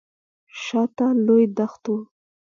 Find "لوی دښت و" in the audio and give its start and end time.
1.25-1.95